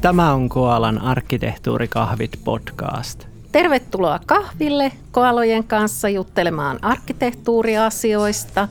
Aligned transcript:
Tämä 0.00 0.32
on 0.32 0.48
Koalan 0.48 0.98
arkkitehtuurikahvit 0.98 2.30
podcast. 2.44 3.26
Tervetuloa 3.52 4.20
kahville 4.26 4.92
Koalojen 5.10 5.64
kanssa 5.64 6.08
juttelemaan 6.08 6.78
arkkitehtuuriasioista. 6.82 8.68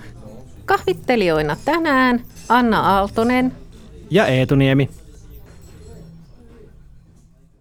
Kahvittelijoina 0.66 1.58
tänään 1.66 2.22
Anna 2.50 2.80
Aaltonen 2.80 3.52
ja 4.10 4.28
Eetu 4.28 4.56
Niemi. 4.56 4.90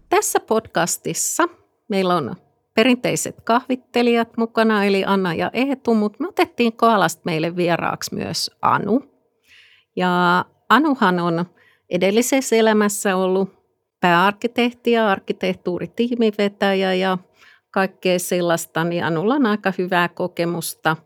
Tässä 0.09 0.39
podcastissa 0.39 1.43
meillä 1.89 2.15
on 2.15 2.35
perinteiset 2.73 3.41
kahvittelijat 3.41 4.37
mukana, 4.37 4.85
eli 4.85 5.03
Anna 5.05 5.33
ja 5.33 5.49
Eetu, 5.53 5.95
mutta 5.95 6.17
me 6.19 6.27
otettiin 6.27 6.73
Koalasta 6.73 7.21
meille 7.25 7.55
vieraaksi 7.55 8.15
myös 8.15 8.51
Anu. 8.61 9.03
Ja 9.95 10.45
Anuhan 10.69 11.19
on 11.19 11.45
edellisessä 11.89 12.55
elämässä 12.55 13.15
ollut 13.15 13.58
pääarkkitehti 13.99 14.91
ja 14.91 15.09
arkkitehtuuritiimivetäjä 15.09 16.93
ja 16.93 17.17
kaikkea 17.71 18.19
sellaista, 18.19 18.83
niin 18.83 19.03
Anulla 19.03 19.35
on 19.35 19.45
aika 19.45 19.73
hyvää 19.77 20.09
kokemusta 20.09 20.97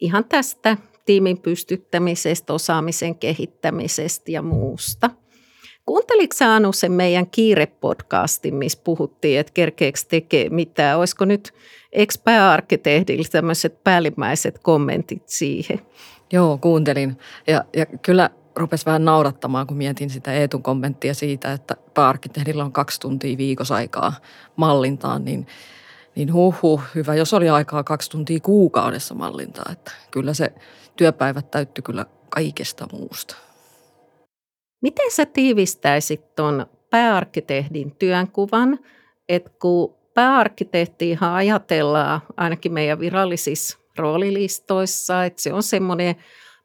ihan 0.00 0.24
tästä 0.24 0.76
tiimin 1.06 1.38
pystyttämisestä, 1.38 2.52
osaamisen 2.52 3.14
kehittämisestä 3.14 4.30
ja 4.30 4.42
muusta. 4.42 5.10
Kuunteliko 5.86 6.34
Anu 6.44 6.72
sen 6.72 6.92
meidän 6.92 7.30
kiirepodcastin, 7.30 8.54
missä 8.54 8.80
puhuttiin, 8.84 9.40
että 9.40 9.52
kerkeekö 9.54 9.98
tekee 10.08 10.48
mitään? 10.48 10.98
Olisiko 10.98 11.24
nyt 11.24 11.54
ex-pääarkkitehdillä 11.92 13.28
tämmöiset 13.32 13.84
päällimmäiset 13.84 14.58
kommentit 14.58 15.28
siihen? 15.28 15.80
Joo, 16.32 16.58
kuuntelin. 16.58 17.18
Ja, 17.46 17.64
ja 17.76 17.86
kyllä 17.86 18.30
rupesi 18.58 18.86
vähän 18.86 19.04
naurattamaan, 19.04 19.66
kun 19.66 19.76
mietin 19.76 20.10
sitä 20.10 20.32
Eetun 20.32 20.62
kommenttia 20.62 21.14
siitä, 21.14 21.52
että 21.52 21.76
pääarkkitehdillä 21.94 22.64
on 22.64 22.72
kaksi 22.72 23.00
tuntia 23.00 23.38
viikossa 23.38 23.74
aikaa 23.74 24.12
mallintaan, 24.56 25.24
niin, 25.24 25.46
niin 26.14 26.32
huh, 26.32 26.82
hyvä, 26.94 27.14
jos 27.14 27.34
oli 27.34 27.48
aikaa 27.48 27.84
kaksi 27.84 28.10
tuntia 28.10 28.40
kuukaudessa 28.40 29.14
mallintaa, 29.14 29.72
että 29.72 29.92
kyllä 30.10 30.34
se 30.34 30.52
työpäivät 30.96 31.50
täytty 31.50 31.82
kyllä 31.82 32.06
kaikesta 32.28 32.86
muusta. 32.92 33.36
Miten 34.82 35.10
sä 35.10 35.26
tiivistäisit 35.26 36.34
tuon 36.36 36.66
pääarkkitehdin 36.90 37.96
työnkuvan, 37.98 38.78
että 39.28 39.50
kun 39.60 39.94
pääarkkitehtiinhan 40.14 41.34
ajatellaan 41.34 42.20
ainakin 42.36 42.72
meidän 42.72 43.00
virallisissa 43.00 43.78
roolilistoissa, 43.98 45.24
että 45.24 45.42
se 45.42 45.52
on 45.52 45.62
semmoinen 45.62 46.16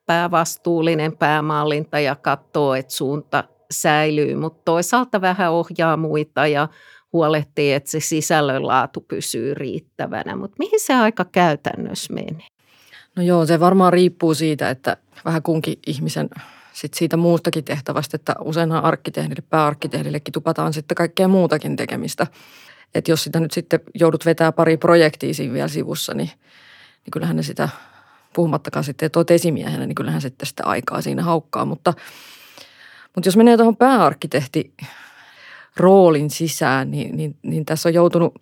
päävastuullinen 0.06 1.18
päämallinta 1.18 2.00
ja 2.00 2.16
katsoo, 2.16 2.74
että 2.74 2.94
suunta 2.94 3.44
säilyy, 3.72 4.36
mutta 4.36 4.62
toisaalta 4.66 5.22
vähän 5.22 5.52
ohjaa 5.52 5.98
muita 5.98 6.48
ja 6.48 6.68
huolehtii, 7.14 7.74
että 7.74 7.92
se 7.92 8.00
sisällön 8.00 8.68
laatu 8.68 9.02
pysyy 9.02 9.54
riittävänä. 9.54 10.36
Mutta 10.36 10.56
mihin 10.60 10.80
se 10.80 10.94
aika 10.94 11.26
käytännössä 11.26 12.14
menee? 12.14 12.48
No 13.16 13.24
joo, 13.24 13.46
se 13.46 13.60
varmaan 13.60 13.94
riippuu 13.94 14.34
siitä, 14.34 14.70
että 14.70 14.98
vähän 15.26 15.44
kunkin 15.44 15.80
ihmisen 15.88 16.30
sit 16.74 16.94
siitä 16.94 17.18
muustakin 17.18 17.64
tehtävästä, 17.64 18.16
että 18.16 18.36
useinhan 18.42 18.84
arkkitehdille, 18.84 19.44
pääarkkitehdillekin 19.50 20.32
tupataan 20.32 20.74
sitten 20.74 20.96
kaikkea 20.96 21.28
muutakin 21.28 21.76
tekemistä. 21.76 22.28
Että 22.96 23.12
jos 23.12 23.24
sitä 23.24 23.40
nyt 23.40 23.52
sitten 23.52 23.80
joudut 23.96 24.26
vetää 24.26 24.52
pari 24.52 24.78
projektia 24.78 25.34
siinä 25.34 25.54
vielä 25.54 25.68
sivussa, 25.68 26.14
niin, 26.14 26.30
niin 27.06 27.12
kyllähän 27.12 27.36
ne 27.36 27.44
sitä 27.44 27.70
puhumattakaan 28.34 28.84
sitten, 28.84 29.06
että 29.06 29.20
olet 29.20 29.32
esimiehenä, 29.32 29.86
niin 29.86 29.96
kyllähän 29.96 30.22
sitten 30.22 30.48
sitä 30.48 30.64
aikaa 30.66 31.02
siinä 31.02 31.24
haukkaa. 31.24 31.66
Mutta, 31.66 31.94
mutta 33.16 33.28
jos 33.28 33.38
menee 33.38 33.58
tuohon 33.58 33.78
pääarkkitehti 33.78 34.74
roolin 35.78 36.30
sisään, 36.30 36.92
niin, 36.92 37.18
niin, 37.18 37.36
niin 37.42 37.66
tässä 37.66 37.90
on 37.90 37.94
joutunut 37.94 38.42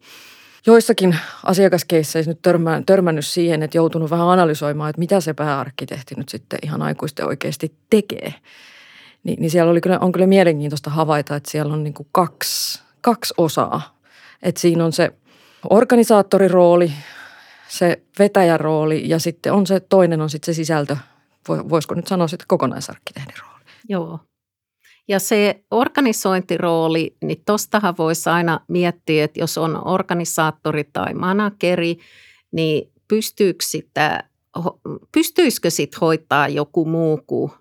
joissakin 0.66 1.16
asiakaskeisseissä 1.44 2.32
nyt 2.32 2.42
törmä, 2.42 2.82
törmännyt 2.86 3.26
siihen, 3.26 3.64
että 3.64 3.78
joutunut 3.78 4.10
vähän 4.10 4.30
analysoimaan, 4.30 4.90
että 4.90 5.00
mitä 5.00 5.22
se 5.22 5.34
pääarkkitehti 5.34 6.16
nyt 6.16 6.30
sitten 6.30 6.60
ihan 6.64 6.82
aikuisten 6.82 7.28
oikeasti 7.28 7.76
tekee. 7.90 8.34
Ni, 9.24 9.36
niin 9.40 9.52
siellä 9.52 9.72
oli 9.72 9.82
kyllä, 9.82 10.00
on 10.00 10.12
kyllä 10.12 10.28
mielenkiintoista 10.28 10.90
havaita, 10.90 11.36
että 11.36 11.52
siellä 11.52 11.74
on 11.74 11.84
niin 11.84 11.94
kuin 11.94 12.08
kaksi, 12.12 12.82
kaksi 13.02 13.34
osaa. 13.38 13.98
Että 14.44 14.62
siinä 14.62 14.86
on 14.86 14.94
se 14.94 15.12
organisaattorirooli, 15.70 16.92
se 17.72 18.02
vetäjän 18.20 18.60
rooli 18.60 19.10
ja 19.10 19.20
sitten 19.20 19.54
on 19.54 19.68
se 19.68 19.80
toinen 19.80 20.22
on 20.22 20.30
sitten 20.30 20.54
se 20.54 20.58
sisältö, 20.58 20.98
voisiko 21.48 21.96
nyt 21.96 22.08
sanoa 22.08 22.28
sitten 22.28 22.48
kokonaisarkkitehdin 22.48 23.36
rooli. 23.42 23.64
Joo. 23.90 24.20
Ja 25.08 25.20
se 25.20 25.64
organisointirooli, 25.72 27.16
niin 27.24 27.42
tostahan 27.46 27.98
voisi 27.98 28.30
aina 28.30 28.60
miettiä, 28.68 29.24
että 29.24 29.40
jos 29.40 29.58
on 29.58 29.88
organisaattori 29.88 30.84
tai 30.94 31.14
manageri, 31.14 31.98
niin 32.52 32.92
pystyykö 33.08 33.66
sitä, 33.66 34.24
pystyisikö 35.12 35.70
sit 35.70 36.02
hoitaa 36.02 36.48
joku 36.48 36.86
muu 36.86 37.20
kuin 37.28 37.52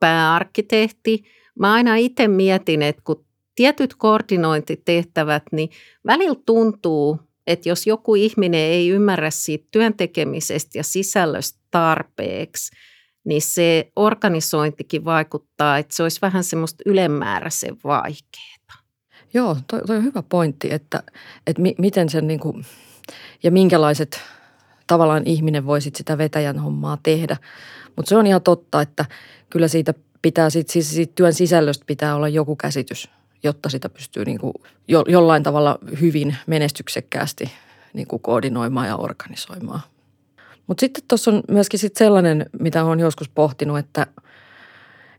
pääarkkitehti. 0.00 1.24
Mä 1.58 1.72
aina 1.72 1.96
itse 1.96 2.28
mietin, 2.28 2.82
että 2.82 3.02
kun 3.04 3.24
tietyt 3.54 3.94
koordinointitehtävät, 3.94 5.42
niin 5.52 5.70
välillä 6.06 6.40
tuntuu, 6.46 7.27
että 7.48 7.68
jos 7.68 7.86
joku 7.86 8.14
ihminen 8.14 8.60
ei 8.60 8.88
ymmärrä 8.88 9.30
siitä 9.30 9.68
työntekemisestä 9.70 10.78
ja 10.78 10.84
sisällöstä 10.84 11.58
tarpeeksi, 11.70 12.76
niin 13.24 13.42
se 13.42 13.92
organisointikin 13.96 15.04
vaikuttaa, 15.04 15.78
että 15.78 15.96
se 15.96 16.02
olisi 16.02 16.18
vähän 16.22 16.44
semmoista 16.44 16.82
ylemmääräisen 16.86 17.76
vaikeaa. 17.84 18.78
Joo, 19.34 19.56
toi, 19.66 19.82
toi 19.86 19.96
on 19.96 20.04
hyvä 20.04 20.22
pointti, 20.22 20.72
että, 20.72 21.02
että 21.46 21.62
mi, 21.62 21.74
miten 21.78 22.08
sen 22.08 22.26
niin 22.26 22.40
kuin, 22.40 22.64
ja 23.42 23.50
minkälaiset 23.50 24.20
tavallaan 24.86 25.22
ihminen 25.26 25.66
voi 25.66 25.80
sit 25.80 25.96
sitä 25.96 26.18
vetäjän 26.18 26.58
hommaa 26.58 26.98
tehdä. 27.02 27.36
Mutta 27.96 28.08
se 28.08 28.16
on 28.16 28.26
ihan 28.26 28.42
totta, 28.42 28.82
että 28.82 29.04
kyllä 29.50 29.68
siitä 29.68 29.94
pitää, 30.22 30.50
sit, 30.50 30.68
siis 30.68 30.94
siitä 30.94 31.12
työn 31.14 31.34
sisällöstä 31.34 31.84
pitää 31.86 32.16
olla 32.16 32.28
joku 32.28 32.56
käsitys 32.56 33.10
jotta 33.42 33.68
sitä 33.68 33.88
pystyy 33.88 34.24
niin 34.24 34.38
kuin 34.38 34.52
jo, 34.88 35.04
jollain 35.08 35.42
tavalla 35.42 35.78
hyvin 36.00 36.36
menestyksekkäästi 36.46 37.52
niin 37.92 38.06
kuin 38.06 38.22
koordinoimaan 38.22 38.86
ja 38.86 38.96
organisoimaan. 38.96 39.80
Mutta 40.66 40.80
sitten 40.80 41.04
tuossa 41.08 41.30
on 41.30 41.42
myöskin 41.48 41.80
sit 41.80 41.96
sellainen, 41.96 42.46
mitä 42.60 42.84
olen 42.84 43.00
joskus 43.00 43.28
pohtinut, 43.28 43.78
että, 43.78 44.06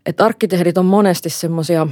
että 0.06 0.26
arkkitehdit 0.26 0.78
on 0.78 0.86
monesti 0.86 1.30
semmoisia 1.30 1.88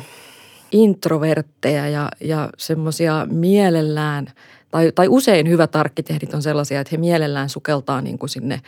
introvertteja 0.71 1.89
ja, 1.89 2.09
ja 2.21 2.49
semmoisia 2.57 3.27
mielellään, 3.31 4.27
tai, 4.71 4.91
tai 4.91 5.07
usein 5.07 5.49
hyvät 5.49 5.75
arkkitehdit 5.75 6.33
on 6.33 6.41
sellaisia, 6.41 6.79
että 6.79 6.89
he 6.91 6.97
mielellään 6.97 7.49
sukeltaa 7.49 8.01
niin 8.01 8.17
kuin 8.19 8.29
sinne 8.29 8.61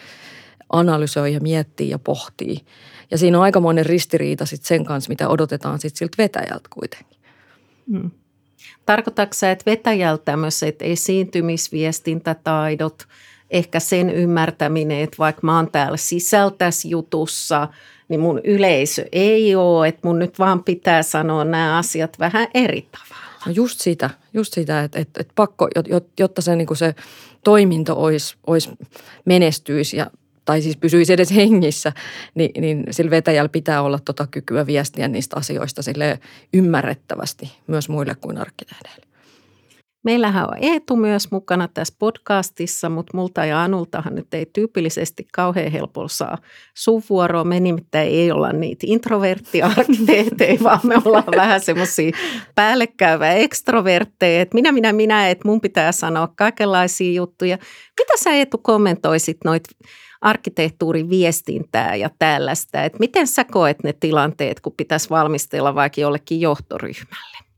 analysoi 0.70 1.34
ja 1.34 1.40
miettii 1.40 1.90
ja 1.90 2.00
pohtii. 2.00 2.58
Ja 3.12 3.18
siinä 3.18 3.38
on 3.38 3.44
aikamoinen 3.44 3.86
ristiriita 3.86 4.46
sitten 4.46 4.68
sen 4.68 4.86
kanssa, 4.86 5.10
mitä 5.10 5.30
odotetaan 5.30 5.80
sitten 5.80 5.98
siltä 5.98 6.16
vetäjältä 6.18 6.70
kuitenkin. 6.70 7.19
Mm. 7.90 8.12
Tarkoitatko 8.86 9.34
sä, 9.34 9.52
että 9.52 9.72
vetäjältä 9.72 10.26
tämmöiset 10.26 10.82
esiintymisviestintätaidot, 10.82 13.08
ehkä 13.50 13.80
sen 13.80 14.10
ymmärtäminen, 14.10 15.02
että 15.02 15.16
vaikka 15.20 15.42
mä 15.44 15.56
oon 15.56 15.72
täällä 15.72 15.98
sisältäs 15.98 16.86
jutussa, 16.86 17.68
niin 18.10 18.20
mun 18.20 18.42
yleisö 18.44 19.06
ei 19.12 19.56
ole, 19.56 19.88
että 19.88 20.08
mun 20.08 20.20
nyt 20.20 20.40
vaan 20.40 20.64
pitää 20.64 21.04
sanoa 21.04 21.46
nämä 21.46 21.78
asiat 21.78 22.20
vähän 22.20 22.48
eri 22.54 22.82
tavalla. 22.82 23.30
No 23.46 23.52
just 23.52 23.80
sitä, 23.80 24.10
just 24.34 24.54
sitä, 24.54 24.84
että, 24.84 25.00
että, 25.00 25.22
että 25.22 25.34
pakko, 25.36 25.68
jotta 26.20 26.42
se, 26.42 26.56
niin 26.56 26.76
se 26.76 26.96
toiminto 27.44 28.02
olisi, 28.02 28.36
olisi 28.48 28.70
menestyisi 29.26 29.98
ja 29.98 30.12
tai 30.50 30.62
siis 30.62 30.78
pysyisi 30.78 31.14
edes 31.14 31.36
hengissä, 31.36 31.92
niin, 32.36 32.62
niin 32.62 32.84
sillä 32.92 33.12
vetäjällä 33.12 33.50
pitää 33.50 33.82
olla 33.82 34.00
tota 34.00 34.28
kykyä 34.28 34.66
viestiä 34.66 35.08
niistä 35.08 35.36
asioista 35.38 35.82
sille 35.82 36.20
ymmärrettävästi 36.54 37.52
myös 37.68 37.90
muille 37.90 38.16
kuin 38.16 38.38
arkkitehdeille. 38.38 39.09
Meillähän 40.04 40.48
on 40.48 40.58
Eetu 40.62 40.96
myös 40.96 41.32
mukana 41.32 41.68
tässä 41.68 41.96
podcastissa, 42.00 42.90
mutta 42.90 43.18
multa 43.18 43.46
ja 43.46 43.64
Anultahan 43.64 44.16
nyt 44.16 44.34
ei 44.34 44.46
tyypillisesti 44.46 45.28
kauhean 45.34 45.72
helpolla 45.72 46.08
saa 46.08 46.38
suvuoroa. 46.78 47.44
Me 47.44 47.60
nimittäin 47.60 48.10
ei 48.10 48.32
olla 48.32 48.54
niitä 48.54 48.86
introverttiarkkitehtejä, 48.88 50.60
vaan 50.64 50.80
me 50.84 50.96
ollaan 51.06 51.24
vähän 51.36 51.62
semmoisia 51.62 52.12
päällekkäyvä 52.56 53.34
ekstrovertteja. 53.34 54.42
Että 54.42 54.56
minä, 54.56 54.72
minä, 54.72 54.94
minä, 54.94 55.30
että 55.30 55.48
mun 55.48 55.62
pitää 55.62 55.92
sanoa 55.92 56.28
kaikenlaisia 56.36 57.14
juttuja. 57.14 57.58
Mitä 58.00 58.14
sä 58.24 58.32
Eetu 58.32 58.58
kommentoisit 58.58 59.38
noita 59.46 59.70
arkkitehtuurin 60.22 61.10
viestintää 61.10 61.96
ja 61.96 62.10
tällaista. 62.20 62.84
Että 62.84 63.00
miten 63.00 63.28
sä 63.28 63.44
koet 63.44 63.84
ne 63.84 63.94
tilanteet, 63.94 64.60
kun 64.60 64.74
pitäisi 64.78 65.10
valmistella 65.10 65.76
vaikka 65.76 66.02
jollekin 66.02 66.42
johtoryhmälle? 66.42 67.49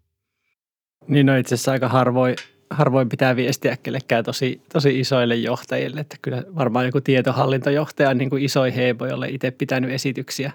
Niin 1.12 1.26
no 1.26 1.36
itse 1.36 1.56
asiassa 1.56 1.72
aika 1.72 1.88
harvoin, 1.88 2.36
harvoin 2.70 3.10
pitää 3.10 3.36
viestiä 3.36 3.78
kellekään 3.84 4.24
tosi, 4.24 4.62
tosi 4.74 5.00
isoille 5.00 5.36
johtajille. 5.36 6.02
Että 6.02 6.18
kyllä 6.22 6.44
varmaan 6.56 6.86
joku 6.86 7.02
tietohallintojohtaja 7.02 8.10
on 8.10 8.18
niin 8.18 8.30
kuin 8.30 8.44
iso 8.44 8.64
heebo, 8.64 9.06
jolle 9.06 9.30
itse 9.30 9.52
pitänyt 9.52 9.92
esityksiä, 9.92 10.52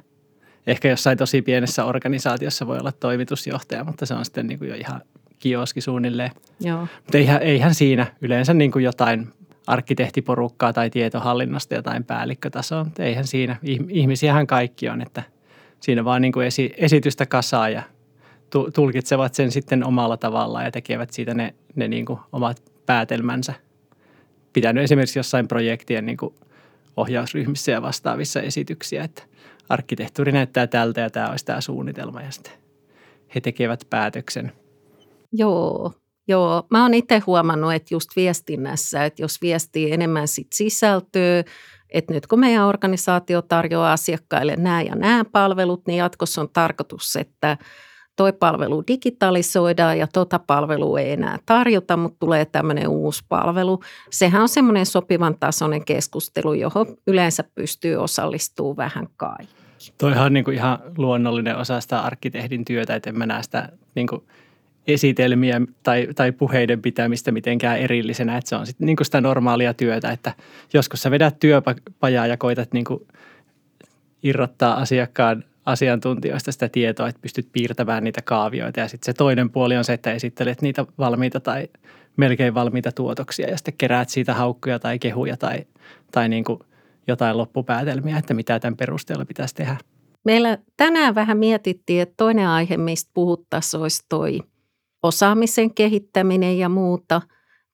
Ehkä 0.66 0.88
jossain 0.88 1.18
tosi 1.18 1.42
pienessä 1.42 1.84
organisaatiossa 1.84 2.66
voi 2.66 2.78
olla 2.78 2.92
toimitusjohtaja, 2.92 3.84
mutta 3.84 4.06
se 4.06 4.14
on 4.14 4.24
sitten 4.24 4.46
niin 4.46 4.58
kuin 4.58 4.68
jo 4.68 4.74
ihan 4.74 5.02
kioski 5.38 5.80
suunnilleen. 5.80 6.30
Joo. 6.60 6.80
Mutta 6.80 7.18
eihän, 7.18 7.42
eihän 7.42 7.74
siinä 7.74 8.06
yleensä 8.20 8.54
niin 8.54 8.72
kuin 8.72 8.84
jotain 8.84 9.28
arkkitehtiporukkaa 9.66 10.72
tai 10.72 10.90
tietohallinnosta 10.90 11.74
jotain 11.74 12.04
päällikkötasoa, 12.04 12.84
mutta 12.84 13.02
eihän 13.02 13.26
siinä. 13.26 13.56
Ihmisiähän 13.88 14.46
kaikki 14.46 14.88
on, 14.88 15.02
että 15.02 15.22
siinä 15.80 16.04
vaan 16.04 16.22
niin 16.22 16.32
kuin 16.32 16.46
esi, 16.46 16.74
esitystä 16.76 17.26
kasaa 17.26 17.68
ja 17.68 17.82
tulkitsevat 18.74 19.34
sen 19.34 19.50
sitten 19.50 19.86
omalla 19.86 20.16
tavallaan 20.16 20.64
ja 20.64 20.70
tekevät 20.70 21.12
siitä 21.12 21.34
ne, 21.34 21.54
ne 21.74 21.88
niin 21.88 22.06
kuin 22.06 22.18
omat 22.32 22.62
päätelmänsä. 22.86 23.54
Pitänyt 24.52 24.84
esimerkiksi 24.84 25.18
jossain 25.18 25.48
projektien 25.48 26.06
niin 26.06 26.16
kuin 26.16 26.34
ohjausryhmissä 26.96 27.72
ja 27.72 27.82
vastaavissa 27.82 28.40
esityksiä, 28.40 29.04
että 29.04 29.22
arkkitehtuuri 29.68 30.32
näyttää 30.32 30.66
tältä 30.66 31.00
ja 31.00 31.10
tämä 31.10 31.30
olisi 31.30 31.44
tämä 31.44 31.60
suunnitelma 31.60 32.22
ja 32.22 32.30
sitten 32.30 32.52
he 33.34 33.40
tekevät 33.40 33.86
päätöksen. 33.90 34.52
Joo, 35.32 35.92
Joo, 36.28 36.66
mä 36.70 36.82
oon 36.82 36.94
itse 36.94 37.18
huomannut, 37.18 37.72
että 37.72 37.94
just 37.94 38.10
viestinnässä, 38.16 39.04
että 39.04 39.22
jos 39.22 39.42
viestii 39.42 39.92
enemmän 39.92 40.28
sit 40.28 40.52
sisältöä, 40.52 41.44
että 41.90 42.14
nyt 42.14 42.26
kun 42.26 42.40
meidän 42.40 42.64
organisaatio 42.64 43.42
tarjoaa 43.42 43.92
asiakkaille 43.92 44.56
nämä 44.56 44.82
ja 44.82 44.94
nämä 44.94 45.24
palvelut, 45.24 45.86
niin 45.86 45.96
jatkossa 45.96 46.40
on 46.40 46.48
tarkoitus, 46.52 47.16
että 47.16 47.56
toi 48.16 48.32
palvelu 48.32 48.84
digitalisoidaan 48.88 49.98
ja 49.98 50.06
tota 50.12 50.38
palvelua 50.38 51.00
ei 51.00 51.12
enää 51.12 51.38
tarjota, 51.46 51.96
mutta 51.96 52.16
tulee 52.20 52.44
tämmöinen 52.44 52.88
uusi 52.88 53.24
palvelu. 53.28 53.80
Sehän 54.10 54.42
on 54.42 54.48
semmoinen 54.48 54.86
sopivan 54.86 55.36
tasoinen 55.40 55.84
keskustelu, 55.84 56.54
johon 56.54 56.86
yleensä 57.06 57.44
pystyy 57.54 57.96
osallistumaan 57.96 58.76
vähän 58.76 59.08
kaikki. 59.16 59.56
Toihan 59.98 60.26
on 60.26 60.32
niin 60.32 60.44
kuin 60.44 60.54
ihan 60.54 60.78
luonnollinen 60.96 61.56
osa 61.56 61.80
sitä 61.80 62.00
arkkitehdin 62.00 62.64
työtä, 62.64 62.94
että 62.94 63.10
en 63.10 63.18
mä 63.18 63.26
näe 63.26 63.42
sitä 63.42 63.68
niin 63.94 64.06
kuin 64.06 64.22
esitelmiä 64.86 65.60
tai, 65.82 66.08
tai 66.14 66.32
puheiden 66.32 66.82
pitämistä 66.82 67.32
mitenkään 67.32 67.78
erillisenä, 67.78 68.36
että 68.36 68.48
se 68.48 68.56
on 68.56 68.66
sitten 68.66 68.86
niin 68.86 68.96
sitä 69.02 69.20
normaalia 69.20 69.74
työtä, 69.74 70.10
että 70.10 70.32
joskus 70.72 71.02
sä 71.02 71.10
vedät 71.10 71.40
työpajaa 71.40 72.26
ja 72.26 72.36
koitat 72.36 72.72
niin 72.72 72.84
kuin 72.84 73.06
irrottaa 74.22 74.74
asiakkaan 74.74 75.44
asiantuntijoista 75.66 76.52
sitä 76.52 76.68
tietoa, 76.68 77.08
että 77.08 77.20
pystyt 77.20 77.48
piirtämään 77.52 78.04
niitä 78.04 78.22
kaavioita 78.22 78.80
ja 78.80 78.88
sitten 78.88 79.06
se 79.06 79.12
toinen 79.16 79.50
puoli 79.50 79.76
on 79.76 79.84
se, 79.84 79.92
että 79.92 80.12
esittelet 80.12 80.62
niitä 80.62 80.86
valmiita 80.98 81.40
tai 81.40 81.68
melkein 82.16 82.54
valmiita 82.54 82.92
tuotoksia 82.92 83.50
ja 83.50 83.56
sitten 83.56 83.74
keräät 83.78 84.08
siitä 84.08 84.34
haukkuja 84.34 84.78
tai 84.78 84.98
kehuja 84.98 85.36
tai, 85.36 85.66
tai 86.12 86.28
niin 86.28 86.44
kuin 86.44 86.58
jotain 87.06 87.38
loppupäätelmiä, 87.38 88.18
että 88.18 88.34
mitä 88.34 88.60
tämän 88.60 88.76
perusteella 88.76 89.24
pitäisi 89.24 89.54
tehdä. 89.54 89.76
Meillä 90.24 90.58
tänään 90.76 91.14
vähän 91.14 91.38
mietittiin, 91.38 92.02
että 92.02 92.14
toinen 92.16 92.48
aihe, 92.48 92.76
mistä 92.76 93.10
puhuttaisiin, 93.14 93.80
olisi 93.80 94.04
toi 94.08 94.40
osaamisen 95.02 95.74
kehittäminen 95.74 96.58
ja 96.58 96.68
muuta. 96.68 97.22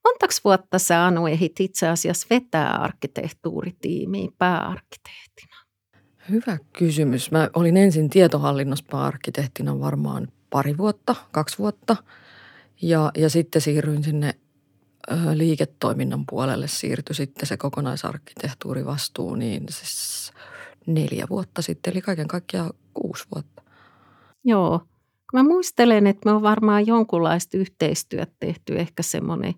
Montaks 0.05 0.44
vuotta 0.44 0.79
sä 0.79 1.06
Anu 1.06 1.27
ehit 1.27 1.61
itse 1.61 1.89
asiassa 1.89 2.27
vetää 2.31 2.77
arkkitehtuuritiimiä 2.77 4.29
pääarkkitehtina? 4.39 5.52
Hyvä 6.31 6.59
kysymys. 6.73 7.31
Mä 7.31 7.51
olin 7.55 7.77
ensin 7.77 8.11
tietohallinnossa 8.11 8.85
pääarkkitehtina 8.91 9.81
varmaan 9.81 10.29
pari 10.51 10.79
vuotta, 10.79 11.15
kaksi 11.33 11.59
vuotta. 11.59 11.97
Ja, 12.83 13.11
ja 13.17 13.31
sitten 13.31 13.63
siirryin 13.63 14.05
sinne 14.05 14.35
ö, 15.11 15.15
liiketoiminnan 15.35 16.25
puolelle 16.31 16.69
siirtyi 16.69 17.15
sitten 17.15 17.47
se 17.47 17.57
kokonaisarkkitehtuurivastuu, 17.57 19.35
niin 19.35 19.67
siis 19.71 20.33
neljä 20.87 21.27
vuotta 21.31 21.63
sitten, 21.63 21.91
eli 21.91 22.01
kaiken 22.01 22.29
kaikkiaan 22.29 22.71
kuusi 22.95 23.25
vuotta. 23.35 23.63
Joo, 24.45 24.81
Mä 25.33 25.43
muistelen, 25.43 26.07
että 26.07 26.29
me 26.31 26.37
on 26.37 26.43
varmaan 26.43 26.87
jonkunlaista 26.87 27.57
yhteistyötä 27.57 28.33
tehty 28.41 28.79
ehkä 28.79 29.03
semmoinen 29.03 29.55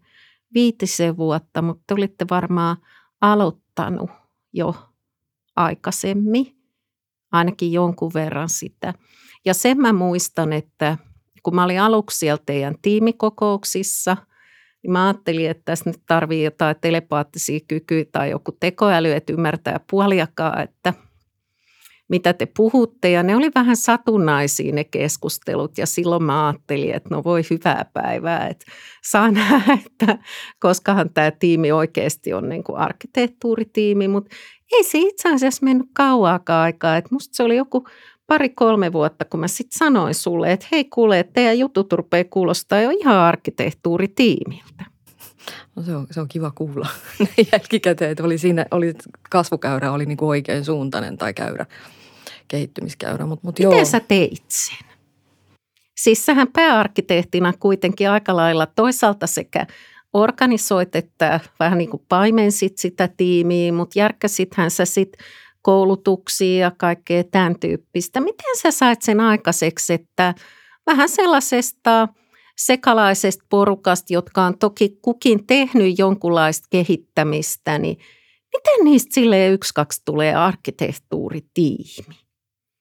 viitisen 0.55 1.17
vuotta, 1.17 1.63
mutta 1.63 1.85
te 1.87 1.95
olitte 1.95 2.27
varmaan 2.31 2.77
aloittanut 3.21 4.11
jo 4.53 4.75
aikaisemmin, 5.57 6.54
ainakin 7.35 7.73
jonkun 7.73 8.11
verran 8.15 8.49
sitä. 8.49 8.95
Ja 9.45 9.55
sen 9.55 9.81
mä 9.81 9.93
muistan, 9.93 10.53
että 10.53 10.99
kun 11.43 11.55
mä 11.55 11.65
olin 11.65 11.81
aluksi 11.81 12.19
siellä 12.19 12.43
teidän 12.47 12.75
tiimikokouksissa, 12.83 14.17
niin 14.83 14.93
mä 14.93 15.07
ajattelin, 15.07 15.51
että 15.51 15.63
tässä 15.65 15.91
nyt 15.91 16.01
tarvii 16.07 16.45
jotain 16.45 16.77
telepaattisia 16.81 17.61
kykyjä 17.69 18.05
tai 18.13 18.31
joku 18.31 18.53
tekoäly, 18.61 19.13
että 19.13 19.33
ymmärtää 19.33 19.81
puoliakaan, 19.91 20.61
että– 20.61 20.95
mitä 22.09 22.33
te 22.33 22.47
puhutte. 22.57 23.11
Ja 23.11 23.23
ne 23.23 23.37
oli 23.37 23.51
vähän 23.55 23.77
satunnaisia 23.77 24.75
ne 24.75 24.85
keskustelut 24.85 25.79
ja 25.79 25.87
silloin 25.87 26.23
mä 26.23 26.47
ajattelin, 26.47 26.95
että 26.95 27.09
no 27.11 27.25
voi 27.25 27.43
hyvää 27.51 27.85
päivää, 27.93 28.49
että 28.49 28.65
saa 29.11 29.31
nähdä, 29.41 29.79
että 29.87 30.19
koskahan 30.61 31.11
tämä 31.15 31.31
tiimi 31.31 31.73
oikeasti 31.73 32.33
on 32.33 32.49
niin 32.49 32.65
kuin 32.65 32.79
arkkitehtuuritiimi, 32.79 34.09
mutta 34.09 34.37
ei 34.73 34.85
se 34.85 34.99
itse 34.99 35.35
asiassa 35.35 35.65
mennyt 35.65 35.87
kauaakaan 35.93 36.63
aikaa. 36.63 36.97
Että 36.97 37.15
musta 37.15 37.37
se 37.37 37.43
oli 37.43 37.57
joku 37.57 37.87
pari-kolme 38.27 38.93
vuotta, 38.93 39.25
kun 39.25 39.41
mä 39.41 39.49
sitten 39.49 39.79
sanoin 39.79 40.15
sulle, 40.15 40.53
että 40.53 40.67
hei 40.73 40.85
kuule, 40.85 41.19
että 41.19 41.33
teidän 41.33 41.59
jutut 41.59 41.93
rupeaa 41.93 42.25
kuulostaa 42.31 42.81
jo 42.81 42.91
ihan 42.91 43.17
arkkitehtuuritiimiltä. 43.17 44.85
No 45.77 45.83
se 45.83 45.97
on, 45.97 46.07
se 46.11 46.21
on 46.21 46.29
kiva 46.29 46.51
kuulla 46.55 46.89
jälkikäteen, 47.53 48.11
että 48.11 48.25
oli 48.25 48.39
siinä, 48.39 48.67
oli 48.71 48.95
kasvukäyrä 49.31 49.93
oli 49.93 50.07
niin 50.07 50.17
kuin 50.17 50.29
oikein 50.29 50.65
suuntainen 50.65 51.19
tai 51.19 51.35
käyrä, 51.35 51.67
kehittymiskäyrä. 52.49 53.27
Mut, 53.27 53.43
mut 53.43 53.59
Miten 53.59 53.73
joo. 53.73 53.85
sä 53.85 54.01
teit 54.01 54.45
sen? 54.49 54.87
Siis 55.97 56.27
sähän 56.27 56.49
pääarkkitehtina 56.53 57.53
kuitenkin 57.53 58.11
aika 58.11 58.37
lailla 58.37 58.67
toisaalta 58.67 59.27
sekä 59.27 59.67
organisoit, 60.13 60.97
että 60.97 61.41
vähän 61.61 61.79
niin 61.79 61.91
kuin 61.91 62.03
paimensit 62.09 62.79
sitä 62.79 63.09
tiimiä, 63.17 63.73
mutta 63.73 63.99
järkkäsithän 63.99 64.71
sä 64.71 64.85
sitten 64.85 65.27
koulutuksia 65.63 66.61
ja 66.61 66.73
kaikkea 66.79 67.25
tämän 67.25 67.61
tyyppistä. 67.61 68.21
Miten 68.21 68.57
sä 68.63 68.71
sait 68.71 69.03
sen 69.03 69.21
aikaiseksi, 69.21 69.93
että 69.93 70.35
vähän 70.87 71.09
sellaisesta– 71.09 72.09
sekalaisesta 72.59 73.45
porukasta, 73.49 74.13
jotka 74.13 74.43
on 74.43 74.59
toki 74.59 74.99
kukin 75.03 75.47
tehnyt 75.47 75.99
jonkunlaista 75.99 76.67
kehittämistä, 76.71 77.79
niin 77.79 77.99
miten 78.57 78.85
niistä 78.85 79.15
sille 79.15 79.49
yksi, 79.49 79.75
kaksi 79.75 80.03
tulee 80.05 80.35
arkkitehtuuritiimi? 80.35 82.24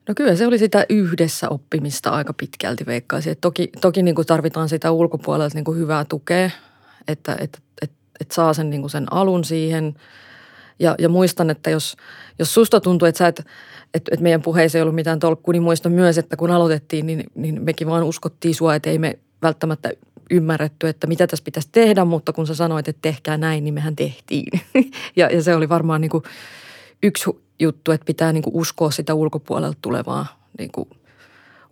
No 0.08 0.14
kyllä 0.16 0.36
se 0.36 0.48
oli 0.48 0.58
sitä 0.58 0.86
yhdessä 0.90 1.50
oppimista 1.50 2.10
aika 2.10 2.34
pitkälti 2.34 2.86
veikkaisin. 2.86 3.32
Et 3.32 3.42
toki 3.42 3.70
toki 3.82 4.04
niin 4.04 4.16
kuin 4.16 4.28
tarvitaan 4.28 4.70
sitä 4.70 4.92
ulkopuolelta 4.92 5.56
niin 5.56 5.66
kuin 5.66 5.78
hyvää 5.78 6.06
tukea, 6.06 6.50
että, 7.08 7.36
että, 7.40 7.60
että, 7.82 7.96
että 8.20 8.36
saa 8.36 8.54
sen, 8.54 8.70
niin 8.70 8.82
kuin 8.82 8.92
sen 8.92 9.14
alun 9.14 9.44
siihen. 9.44 9.94
Ja, 10.80 10.96
ja 11.00 11.10
muistan, 11.10 11.50
että 11.50 11.70
jos, 11.70 11.98
jos 12.40 12.54
susta 12.54 12.82
tuntuu, 12.82 13.08
että, 13.08 13.28
et, 13.28 13.40
että, 13.94 14.12
että 14.12 14.24
meidän 14.24 14.42
puheissa 14.42 14.78
ei 14.78 14.82
ollut 14.82 14.96
mitään 14.96 15.20
tolkkua, 15.20 15.52
niin 15.52 15.64
muistan 15.64 15.92
myös, 15.92 16.18
että 16.18 16.38
kun 16.38 16.52
aloitettiin, 16.52 17.06
niin, 17.06 17.24
niin 17.36 17.64
mekin 17.64 17.88
vaan 17.88 18.04
uskottiin 18.04 18.56
sua, 18.56 18.76
että 18.76 18.90
ei 18.90 18.98
me 18.98 19.20
välttämättä 19.42 19.92
ymmärretty, 20.32 20.88
että 20.88 21.08
mitä 21.08 21.28
tässä 21.28 21.44
pitäisi 21.44 21.70
tehdä, 21.72 22.06
mutta 22.06 22.34
kun 22.34 22.48
sä 22.48 22.56
sanoit, 22.56 22.88
että 22.88 23.02
tehkää 23.02 23.38
näin, 23.38 23.64
niin 23.64 23.74
mehän 23.74 23.96
tehtiin. 23.96 24.62
ja, 25.16 25.28
ja 25.28 25.44
se 25.44 25.56
oli 25.56 25.70
varmaan 25.70 26.02
niin 26.02 26.12
kuin 26.12 26.24
yksi 27.04 27.30
juttu, 27.60 27.92
että 27.92 28.06
pitää 28.06 28.34
niin 28.34 28.44
kuin 28.44 28.56
uskoa 28.56 28.92
sitä 28.92 29.14
ulkopuolelta 29.14 29.78
tulevaa 29.82 30.26
niin 30.60 30.72
kuin 30.72 30.90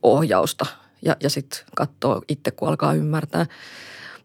ohjausta 0.04 0.66
ja, 1.02 1.16
ja 1.24 1.30
sitten 1.30 1.60
katsoa 1.76 2.22
itse, 2.28 2.52
kun 2.52 2.68
alkaa 2.68 2.94
ymmärtää. 2.94 3.46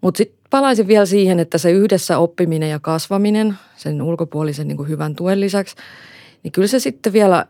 Mutta 0.00 0.18
sitten 0.18 0.38
palaisin 0.50 0.86
vielä 0.86 1.06
siihen, 1.06 1.40
että 1.40 1.58
se 1.58 1.70
yhdessä 1.70 2.18
oppiminen 2.18 2.70
ja 2.70 2.80
kasvaminen 2.80 3.58
sen 3.76 4.02
ulkopuolisen 4.02 4.68
niin 4.68 4.76
kuin 4.76 4.88
hyvän 4.88 5.16
tuen 5.16 5.40
lisäksi, 5.40 5.76
niin 6.42 6.52
kyllä 6.52 6.68
se 6.68 6.78
sitten 6.78 7.12
vielä 7.12 7.46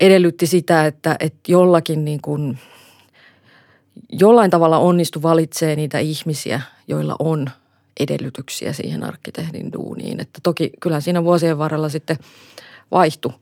edellytti 0.00 0.46
sitä, 0.46 0.86
että, 0.86 1.16
että 1.20 1.52
jollakin 1.52 2.04
niin 2.04 2.20
kuin– 2.22 2.58
jollain 4.12 4.50
tavalla 4.50 4.78
onnistu 4.78 5.22
valitsee 5.22 5.76
niitä 5.76 5.98
ihmisiä, 5.98 6.60
joilla 6.88 7.16
on 7.18 7.50
edellytyksiä 8.00 8.72
siihen 8.72 9.04
arkkitehdin 9.04 9.72
duuniin. 9.72 10.20
Että 10.20 10.40
toki 10.42 10.70
kyllä 10.80 11.00
siinä 11.00 11.24
vuosien 11.24 11.58
varrella 11.58 11.88
sitten 11.88 12.18
vaihtui 12.92 13.32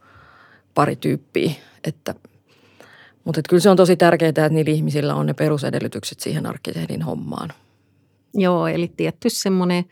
pari 0.75 0.97
tyyppiä, 0.97 1.53
että, 1.85 2.15
mutta 3.25 3.41
että 3.41 3.49
kyllä 3.49 3.61
se 3.61 3.71
on 3.71 3.77
tosi 3.77 3.97
tärkeää, 3.97 4.29
että 4.29 4.49
niillä 4.49 4.73
ihmisillä 4.73 5.15
on 5.15 5.27
ne 5.27 5.35
perusedellytykset 5.35 6.21
siihen 6.21 6.47
arkkitehdin 6.47 7.03
hommaan. 7.03 7.53
Joo, 8.35 8.67
eli 8.67 8.93
tietty 8.97 9.31
semmoinen 9.31 9.85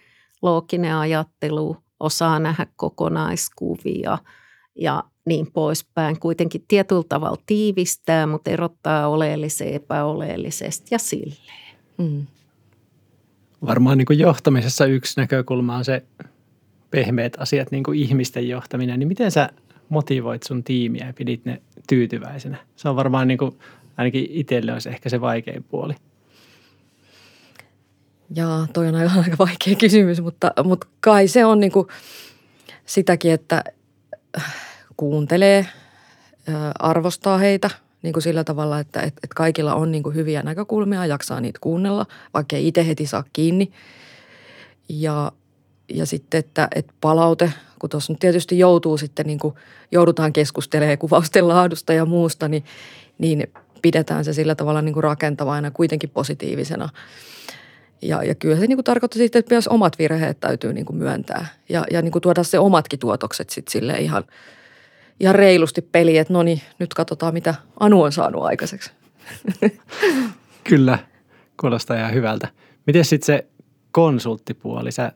looginen 0.43 0.95
ajattelu, 0.95 1.77
osaa 2.01 2.39
nähdä 2.39 2.67
kokonaiskuvia 2.77 4.19
ja 4.75 5.05
niin 5.25 5.53
poispäin. 5.53 6.21
Kuitenkin 6.21 6.65
tietyllä 6.69 7.05
tavalla 7.09 7.43
tiivistää, 7.47 8.27
mutta 8.27 8.51
erottaa 8.51 9.09
oleellisen 9.09 9.69
epäoleellisesta 9.69 10.87
ja 10.91 10.99
silleen. 10.99 11.77
Mm. 11.99 12.27
Varmaan 13.67 13.99
niin 13.99 14.07
kuin 14.07 14.19
johtamisessa 14.19 14.87
yksi 14.87 15.21
näkökulma 15.21 15.77
on 15.77 15.85
se 15.85 16.03
pehmeät 16.91 17.33
asiat, 17.39 17.71
niin 17.71 17.85
kuin 17.85 17.99
ihmisten 17.99 18.49
johtaminen. 18.49 18.99
Niin 18.99 19.09
miten 19.09 19.31
sä 19.31 19.51
motivoit 19.89 20.43
sun 20.43 20.65
tiimiä 20.65 21.07
ja 21.07 21.13
pidit 21.13 21.45
ne 21.45 21.63
tyytyväisenä? 21.89 22.57
Se 22.77 22.89
on 22.89 22.97
varmaan 22.97 23.29
niin 23.29 23.39
kuin, 23.39 23.59
ainakin 23.97 24.27
itselle 24.31 24.73
olisi 24.73 24.89
ehkä 24.89 25.09
se 25.09 25.21
vaikein 25.21 25.65
puoli. 25.65 25.95
Ja 28.35 28.67
toi 28.73 28.89
on 28.89 28.95
aika, 28.95 29.13
aika 29.25 29.37
vaikea 29.39 29.75
kysymys, 29.75 30.21
mutta, 30.21 30.53
mutta 30.65 30.87
kai 31.01 31.29
se 31.29 31.45
on 31.45 31.61
niin 31.61 31.73
kuin 31.73 31.87
sitäkin, 32.87 33.33
että 33.33 33.65
kuuntelee, 34.97 35.67
arvostaa 36.79 37.39
heitä 37.39 37.71
niin 38.03 38.13
kuin 38.13 38.23
sillä 38.23 38.45
tavalla, 38.45 38.79
että, 38.79 39.01
että, 39.01 39.21
että 39.25 39.35
kaikilla 39.35 39.75
on 39.75 39.93
niin 39.93 40.03
kuin 40.03 40.15
hyviä 40.15 40.43
näkökulmia, 40.43 41.07
jaksaa 41.07 41.41
niitä 41.41 41.59
kuunnella, 41.63 42.07
vaikka 42.35 42.57
ei 42.57 42.69
itse 42.69 42.87
heti 42.87 43.07
saa 43.07 43.25
kiinni. 43.33 43.73
Ja, 44.89 45.33
ja 45.89 46.07
sitten, 46.07 46.39
että, 46.39 46.69
että 46.75 46.93
palaute, 47.01 47.53
kun 47.79 47.91
tuossa 47.91 48.13
nyt 48.13 48.21
tietysti 48.21 48.59
joutuu 48.59 48.99
sitten 48.99 49.27
niin 49.27 49.39
kuin, 49.39 49.55
joudutaan 49.93 50.33
keskustelemaan 50.33 50.99
kuvausten 50.99 51.49
laadusta 51.49 51.93
ja 51.93 52.05
muusta, 52.05 52.49
niin, 52.49 52.65
niin 53.19 53.47
pidetään 53.83 54.25
se 54.25 54.33
sillä 54.33 54.55
tavalla 54.55 54.83
niin 54.83 54.93
kuin 54.93 55.05
rakentavana 55.05 55.71
kuitenkin 55.71 56.11
positiivisena. 56.11 56.89
Ja, 58.03 58.23
ja 58.23 58.35
kyllä 58.35 58.57
se 58.57 58.67
niin 58.67 58.77
kuin 58.77 58.85
tarkoittaa 58.85 59.19
sitten, 59.19 59.41
että 59.41 59.55
myös 59.55 59.69
omat 59.69 59.99
virheet 59.99 60.41
täytyy 60.41 60.73
niin 60.73 60.87
kuin 60.87 60.97
myöntää 60.97 61.47
ja, 61.69 61.85
ja 61.91 62.03
niin 62.03 62.13
kuin 62.13 62.23
tuoda 62.23 62.43
se 62.43 62.59
omatkin 62.59 62.99
tuotokset 62.99 63.51
sitten 63.51 63.73
sille 63.73 63.99
ihan, 63.99 64.25
ihan 65.21 65.35
reilusti 65.35 65.83
peliin, 65.83 66.21
että 66.21 66.33
no 66.33 66.43
niin, 66.43 66.61
nyt 66.79 66.95
katsotaan 66.95 67.35
mitä 67.35 67.55
Anu 67.81 68.03
on 68.03 68.13
saanut 68.13 68.43
aikaiseksi. 68.43 68.91
Kyllä, 70.69 70.99
kuulostaa 71.61 71.97
ihan 71.97 72.15
hyvältä. 72.15 72.49
Miten 72.87 73.05
sitten 73.05 73.27
se 73.27 73.47
konsulttipuoli? 73.93 74.93
Sä 74.93 75.13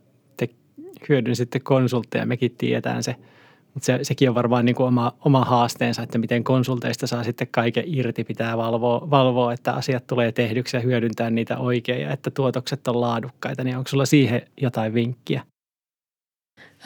te 0.95 1.07
hyödynsitte 1.09 1.61
konsultteja, 1.61 2.27
mekin 2.27 2.55
tiedetään 2.59 3.03
se– 3.03 3.17
mutta 3.75 3.87
se, 3.87 3.99
sekin 4.03 4.29
on 4.29 4.35
varmaan 4.35 4.65
niin 4.65 4.75
kuin 4.77 4.87
oma, 4.87 5.13
oma 5.25 5.45
haasteensa, 5.45 6.03
että 6.03 6.19
miten 6.19 6.45
konsulteista 6.45 7.07
saa 7.07 7.25
sitten 7.25 7.49
kaiken 7.51 7.85
irti, 7.87 8.25
pitää 8.25 8.57
valvoa, 8.57 9.11
valvoa, 9.11 9.53
että 9.53 9.73
asiat 9.73 10.07
tulee 10.07 10.33
tehdyksi 10.33 10.77
ja 10.77 10.81
hyödyntää 10.81 11.31
niitä 11.31 11.59
oikein 11.59 12.03
ja 12.03 12.13
että 12.13 12.31
tuotokset 12.31 12.89
on 12.89 13.01
laadukkaita. 13.01 13.65
Niin 13.65 13.77
onko 13.77 13.89
sulla 13.89 14.07
siihen 14.07 14.43
jotain 14.61 14.95
vinkkiä? 14.95 15.43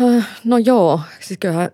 Äh, 0.00 0.28
no 0.44 0.58
joo, 0.58 1.00
siis 1.20 1.38
kyllähän 1.38 1.70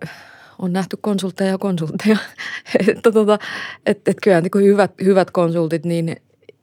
on 0.59 0.73
nähty 0.73 0.97
konsultteja 1.01 1.49
ja 1.49 1.57
konsultteja. 1.57 2.17
että 2.87 3.11
tota, 3.11 3.39
et, 3.85 4.07
et 4.07 4.17
kyllä 4.23 4.41
niin 4.41 4.65
hyvät, 4.71 4.91
hyvät 5.03 5.31
konsultit, 5.31 5.85
niin 5.85 6.15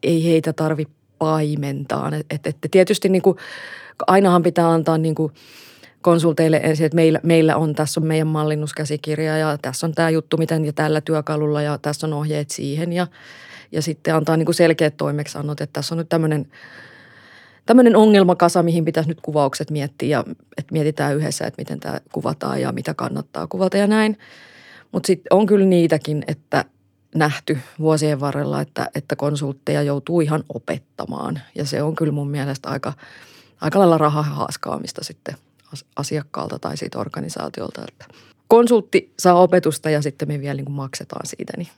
ei 0.02 0.24
heitä 0.24 0.52
tarvi 0.52 0.86
paimentaa. 1.20 2.10
Et, 2.16 2.26
et, 2.30 2.46
et 2.46 2.70
tietysti 2.70 3.08
niin 3.08 3.22
kuin, 3.22 3.36
ainahan 4.06 4.42
pitää 4.42 4.70
antaa 4.70 4.98
niin 4.98 5.14
kuin– 5.14 5.32
konsulteille 6.02 6.60
ensin, 6.62 6.86
että 6.86 6.96
meillä, 6.96 7.20
meillä 7.22 7.56
on, 7.56 7.74
tässä 7.74 8.00
on 8.00 8.06
meidän 8.06 8.26
mallinnuskäsikirja 8.26 9.38
ja 9.38 9.58
tässä 9.62 9.86
on 9.86 9.92
tämä 9.92 10.10
juttu, 10.10 10.36
miten 10.36 10.64
ja 10.64 10.72
tällä 10.72 11.00
työkalulla 11.00 11.62
ja 11.62 11.78
tässä 11.78 12.06
on 12.06 12.12
ohjeet 12.12 12.50
siihen 12.50 12.92
ja, 12.92 13.06
ja 13.72 13.82
sitten 13.82 14.14
antaa 14.14 14.36
niin 14.36 14.46
kuin 14.46 14.54
selkeät 14.54 14.96
toimeksiannot, 14.96 15.60
että 15.60 15.72
tässä 15.72 15.94
on 15.94 15.98
nyt 15.98 16.08
tämmöinen 16.08 16.46
tämmöinen 17.66 17.96
ongelmakasa, 17.96 18.62
mihin 18.62 18.84
pitäisi 18.84 19.08
nyt 19.08 19.20
kuvaukset 19.20 19.70
miettiä 19.70 20.08
ja 20.08 20.24
että 20.58 20.72
mietitään 20.72 21.16
yhdessä, 21.16 21.46
että 21.46 21.60
miten 21.60 21.80
tämä 21.80 22.00
kuvataan 22.12 22.60
ja 22.60 22.72
mitä 22.72 22.94
kannattaa 22.94 23.46
kuvata 23.46 23.76
ja 23.76 23.86
näin. 23.86 24.18
Mutta 24.92 25.06
sitten 25.06 25.36
on 25.36 25.46
kyllä 25.46 25.66
niitäkin, 25.66 26.24
että 26.28 26.64
nähty 27.14 27.58
vuosien 27.78 28.20
varrella, 28.20 28.60
että, 28.60 28.90
että 28.94 29.16
konsultteja 29.16 29.82
joutuu 29.82 30.20
ihan 30.20 30.44
opettamaan 30.48 31.40
ja 31.54 31.64
se 31.64 31.82
on 31.82 31.96
kyllä 31.96 32.12
mun 32.12 32.30
mielestä 32.30 32.68
aika, 32.68 32.92
aika 33.60 33.78
lailla 33.78 33.98
rahahaaskaamista 33.98 35.04
sitten– 35.04 35.36
asiakkaalta 35.96 36.58
tai 36.58 36.76
siitä 36.76 36.98
organisaatiolta. 36.98 37.84
Että 37.88 38.04
konsultti 38.48 39.14
saa 39.18 39.34
opetusta 39.34 39.90
ja 39.90 40.02
sitten 40.02 40.28
me 40.28 40.40
vielä 40.40 40.54
niin 40.54 40.64
kuin 40.64 40.76
maksetaan 40.76 41.26
siitä. 41.26 41.52
Niin. 41.56 41.68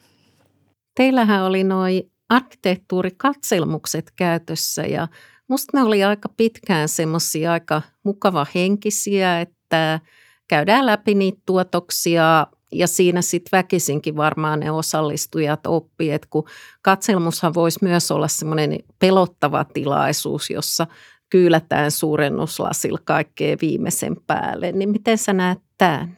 Teillähän 0.96 1.42
oli 1.42 1.64
noin 1.64 2.10
arkkitehtuurikatselmukset 2.28 4.12
käytössä 4.16 4.82
ja 4.82 5.08
musta 5.48 5.78
ne 5.78 5.84
oli 5.84 6.04
aika 6.04 6.28
pitkään 6.36 6.88
semmoisia 6.88 7.52
aika 7.52 7.82
mukava 8.02 8.46
henkisiä, 8.54 9.40
että 9.40 10.00
käydään 10.48 10.86
läpi 10.86 11.14
niitä 11.14 11.40
tuotoksia 11.46 12.46
ja 12.72 12.86
siinä 12.86 13.22
sitten 13.22 13.58
väkisinkin 13.58 14.16
varmaan 14.16 14.60
ne 14.60 14.70
osallistujat 14.70 15.66
oppii, 15.66 16.10
että 16.10 16.28
kun 16.30 16.44
katselmushan 16.82 17.54
voisi 17.54 17.78
myös 17.82 18.10
olla 18.10 18.28
semmoinen 18.28 18.78
pelottava 18.98 19.64
tilaisuus, 19.64 20.50
jossa 20.50 20.86
kyylätään 21.30 21.90
suurennuslasilla 21.90 22.98
kaikkea 23.04 23.56
viimeisen 23.60 24.16
päälle, 24.26 24.72
niin 24.72 24.88
miten 24.88 25.18
sä 25.18 25.32
näet 25.32 25.58
tämän? 25.78 26.16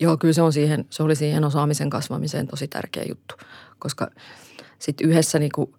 Joo, 0.00 0.16
kyllä 0.16 0.34
se, 0.34 0.42
on 0.42 0.52
siihen, 0.52 0.84
se 0.90 1.02
oli 1.02 1.16
siihen 1.16 1.44
osaamisen 1.44 1.90
kasvamiseen 1.90 2.46
tosi 2.46 2.68
tärkeä 2.68 3.04
juttu, 3.08 3.34
koska 3.78 4.10
sitten 4.78 5.08
yhdessä 5.08 5.38
niin 5.38 5.52
kuin 5.54 5.74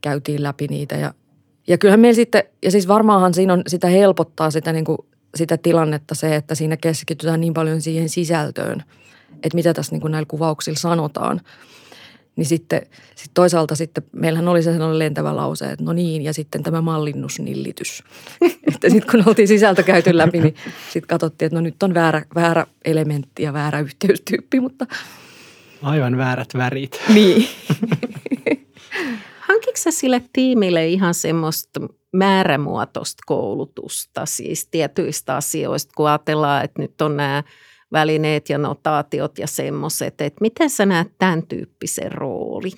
käytiin 0.00 0.42
läpi 0.42 0.66
niitä 0.66 0.96
ja, 0.96 1.14
ja 1.68 1.78
kyllähän 1.78 2.00
meillä 2.00 2.16
sitten, 2.16 2.42
ja 2.62 2.70
siis 2.70 2.88
varmaanhan 2.88 3.34
siinä 3.34 3.52
on, 3.52 3.62
sitä 3.66 3.88
helpottaa 3.88 4.50
sitä, 4.50 4.72
niin 4.72 4.84
kuin, 4.84 4.98
sitä 5.34 5.56
tilannetta 5.56 6.14
se, 6.14 6.36
että 6.36 6.54
siinä 6.54 6.76
keskitytään 6.76 7.40
niin 7.40 7.54
paljon 7.54 7.80
siihen 7.80 8.08
sisältöön, 8.08 8.84
että 9.42 9.54
mitä 9.54 9.74
tässä 9.74 9.92
niin 9.92 10.00
kuin 10.00 10.10
näillä 10.10 10.26
kuvauksilla 10.28 10.78
sanotaan– 10.78 11.40
niin 12.36 12.46
sitten 12.46 12.82
sit 13.14 13.30
toisaalta 13.34 13.74
sitten 13.74 14.04
meillähän 14.12 14.48
oli 14.48 14.62
se 14.62 14.72
sellainen 14.72 14.98
lentävä 14.98 15.36
lause, 15.36 15.64
että 15.64 15.84
no 15.84 15.92
niin, 15.92 16.22
ja 16.22 16.32
sitten 16.32 16.62
tämä 16.62 16.80
mallinnusnillitys. 16.80 18.02
että 18.74 18.90
sitten 18.90 19.10
kun 19.10 19.28
oltiin 19.28 19.48
sisältö 19.48 19.82
käyty 19.82 20.16
läpi, 20.16 20.40
niin 20.40 20.54
sitten 20.92 21.08
katsottiin, 21.08 21.46
että 21.46 21.56
no 21.56 21.60
nyt 21.60 21.82
on 21.82 21.94
väärä, 21.94 22.22
väärä 22.34 22.66
elementti 22.84 23.42
ja 23.42 23.52
väärä 23.52 23.80
yhteystyyppi, 23.80 24.60
mutta... 24.60 24.86
Aivan 25.82 26.16
väärät 26.16 26.48
värit. 26.56 27.00
Niin. 27.14 27.48
Hankiko 29.48 29.76
sä 29.76 29.90
sille 29.90 30.22
tiimille 30.32 30.88
ihan 30.88 31.14
semmoista 31.14 31.80
määrämuotoista 32.12 33.22
koulutusta, 33.26 34.26
siis 34.26 34.68
tietyistä 34.70 35.36
asioista, 35.36 35.92
kun 35.96 36.08
ajatellaan, 36.08 36.64
että 36.64 36.82
nyt 36.82 37.02
on 37.02 37.16
nämä– 37.16 37.42
välineet 37.92 38.48
ja 38.48 38.58
notaatiot 38.58 39.38
ja 39.38 39.46
semmoiset. 39.46 40.20
Että 40.20 40.40
miten 40.40 40.70
sä 40.70 40.86
näet 40.86 41.08
tämän 41.18 41.42
tyyppisen 41.42 42.12
rooli? 42.12 42.70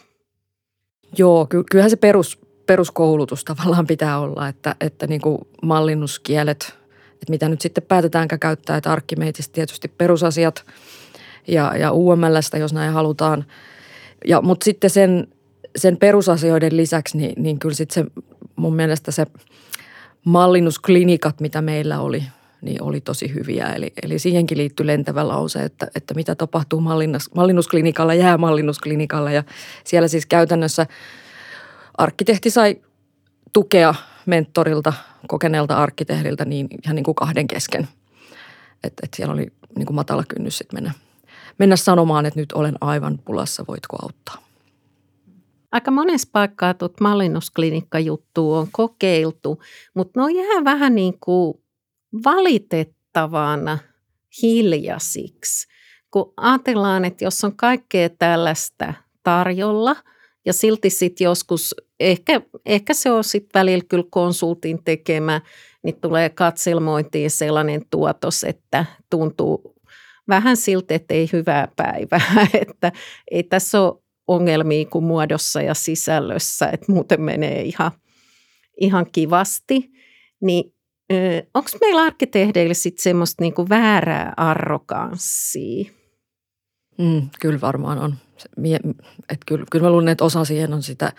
Joo, 1.19 1.47
ky- 1.47 1.65
kyllähän 1.71 1.91
se 1.91 1.97
perus, 1.97 2.39
peruskoulutus 2.67 3.45
tavallaan 3.45 3.87
pitää 3.87 4.19
olla, 4.19 4.49
että, 4.49 4.77
että 4.81 5.07
niin 5.07 5.21
kuin 5.21 5.39
mallinnuskielet, 5.63 6.75
että 7.13 7.31
mitä 7.31 7.49
nyt 7.49 7.61
sitten 7.61 7.85
päätetäänkään 7.85 8.41
käyttää, 8.41 8.77
että 8.77 8.93
arkkimeitistä 8.93 9.53
tietysti 9.53 9.89
perusasiat 9.89 10.67
ja, 11.49 11.77
ja 11.77 11.93
UMLstä, 11.93 12.59
jos 12.59 12.73
näin 12.73 12.93
halutaan. 12.93 13.45
Ja, 14.27 14.43
mutta 14.43 14.65
sitten 14.65 14.91
sen, 14.91 15.27
sen 15.77 15.97
perusasioiden 15.97 16.77
lisäksi, 16.77 17.19
niin, 17.19 17.43
niin 17.43 17.59
kyllä 17.59 17.75
sitten 17.75 18.05
se 18.05 18.23
mun 18.57 18.77
mielestä 18.77 19.11
se 19.11 19.27
mallinnusklinikat, 20.25 21.41
mitä 21.41 21.63
meillä 21.63 22.01
oli– 22.01 22.23
niin 22.63 22.83
oli 22.83 23.01
tosi 23.01 23.35
hyviä. 23.35 23.67
Eli, 23.67 23.93
eli 24.03 24.19
siihenkin 24.19 24.59
liittyy 24.59 24.87
lentävä 24.87 25.29
lause, 25.29 25.59
että, 25.59 25.89
että 25.95 26.15
mitä 26.15 26.35
tapahtuu 26.35 26.81
mallinnus, 26.81 27.35
mallinnusklinikalla, 27.35 28.15
jää 28.15 28.39
mallinnusklinikalla. 28.39 29.31
Ja 29.31 29.45
siellä 29.85 30.09
siis 30.09 30.27
käytännössä 30.27 30.87
arkkitehti 31.99 32.51
sai 32.51 32.77
tukea 33.53 33.95
mentorilta, 34.27 34.93
kokeneelta 35.29 35.77
arkkitehdiltä 35.77 36.45
niin 36.45 36.69
ihan 36.85 36.97
niin 36.97 37.05
kuin 37.05 37.15
kahden 37.15 37.49
kesken. 37.49 37.89
Että 38.85 39.01
et 39.05 39.15
siellä 39.17 39.35
oli 39.35 39.47
niin 39.77 39.87
kuin 39.87 39.95
matala 39.95 40.25
kynnys 40.29 40.59
sitten 40.59 40.77
mennä, 40.77 40.93
mennä 41.59 41.77
sanomaan, 41.77 42.27
että 42.27 42.41
nyt 42.41 42.53
olen 42.53 42.75
aivan 42.81 43.19
pulassa, 43.25 43.65
voitko 43.69 43.97
auttaa. 44.03 44.49
Aika 45.73 45.91
monessa 45.91 46.29
paikkaa 46.33 46.75
tuot 46.75 47.01
mallinnusklinikka-juttu 47.01 48.53
on 48.53 48.69
kokeiltu, 48.73 49.63
mutta 49.95 50.21
ne 50.21 50.33
jää 50.33 50.65
vähän 50.65 50.95
niin 50.95 51.15
kuin 51.21 51.61
valitettavan 52.25 53.79
hiljaisiksi, 54.43 55.69
kun 56.11 56.33
ajatellaan, 56.37 57.05
että 57.05 57.25
jos 57.25 57.45
on 57.45 57.57
kaikkea 57.57 58.09
tällaista 58.09 58.95
tarjolla 59.23 59.97
ja 60.47 60.53
silti 60.53 60.91
sitten 60.91 61.25
joskus, 61.25 61.75
ehkä, 62.01 62.41
ehkä 62.67 62.95
se 62.95 63.11
on 63.11 63.25
sitten 63.25 63.61
välillä 63.61 63.85
kyllä 63.89 64.05
konsultin 64.11 64.85
tekemä, 64.85 65.41
niin 65.83 66.01
tulee 66.01 66.29
katselmointiin 66.29 67.31
sellainen 67.31 67.83
tuotos, 67.91 68.45
että 68.45 68.85
tuntuu 69.11 69.75
vähän 70.29 70.57
siltä, 70.57 70.95
että 70.95 71.15
ei 71.15 71.29
hyvää 71.33 71.69
päivää, 71.77 72.47
että 72.69 72.93
ei 73.31 73.43
tässä 73.43 73.81
ole 73.83 74.03
ongelmia 74.29 74.85
kuin 74.85 75.05
muodossa 75.05 75.63
ja 75.63 75.75
sisällössä, 75.75 76.69
että 76.73 76.93
muuten 76.93 77.21
menee 77.21 77.63
ihan, 77.63 77.91
ihan 78.81 79.07
kivasti, 79.13 79.91
niin 80.41 80.75
Onko 81.55 81.71
meillä 81.81 82.03
arkkitehdeillä 82.03 82.75
sitten 82.75 83.03
semmoista 83.03 83.43
niinku 83.43 83.69
väärää 83.69 84.33
arroganssia? 84.37 85.93
Mm, 86.99 87.29
kyllä 87.41 87.61
varmaan 87.61 87.99
on. 87.99 88.15
Et 89.29 89.39
kyllä, 89.47 89.65
kyllä 89.71 89.85
mä 89.85 89.91
luulen, 89.91 90.09
että 90.09 90.25
osa 90.25 90.45
siihen 90.45 90.75
on 90.75 90.83
sitä, 90.83 91.13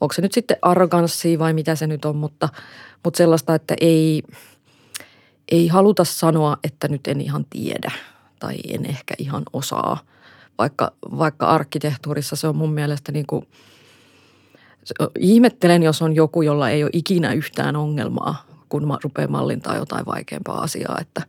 onko 0.00 0.12
se 0.12 0.22
nyt 0.22 0.32
sitten 0.32 0.56
arroganssia 0.62 1.38
vai 1.38 1.52
mitä 1.52 1.74
se 1.74 1.86
nyt 1.86 2.04
on, 2.04 2.16
mutta, 2.16 2.48
mutta 3.04 3.18
sellaista, 3.18 3.54
että 3.54 3.74
ei, 3.80 4.22
ei 5.52 5.68
haluta 5.68 6.04
sanoa, 6.04 6.56
että 6.64 6.88
nyt 6.88 7.06
en 7.06 7.20
ihan 7.20 7.46
tiedä. 7.50 7.92
tai 8.40 8.56
en 8.68 8.86
ehkä 8.86 9.14
ihan 9.18 9.42
osaa. 9.52 9.98
Vaikka, 10.58 10.92
vaikka 11.18 11.46
arkkitehtuurissa 11.46 12.36
se 12.36 12.48
on 12.48 12.56
mun 12.56 12.72
mielestä 12.72 13.12
niin 13.12 13.26
kuin, 13.26 13.46
ihmettelen, 15.18 15.82
jos 15.82 16.02
on 16.02 16.14
joku, 16.14 16.42
jolla 16.42 16.70
ei 16.70 16.82
ole 16.82 16.90
ikinä 16.92 17.32
yhtään 17.32 17.76
ongelmaa, 17.76 18.49
kun 18.70 18.98
rupeaa 19.04 19.28
mallintaa 19.28 19.76
jotain 19.76 20.06
vaikeampaa 20.06 20.60
asiaa, 20.62 20.98
että, 21.00 21.22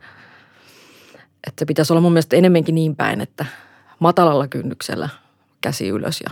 että 1.47 1.59
se 1.59 1.65
pitäisi 1.65 1.93
olla 1.93 2.01
mun 2.01 2.11
mielestä 2.11 2.35
enemmänkin 2.35 2.75
niin 2.75 2.95
päin, 2.95 3.21
että 3.21 3.45
matalalla 3.99 4.47
kynnyksellä 4.47 5.09
käsi 5.61 5.87
ylös 5.87 6.21
ja 6.21 6.31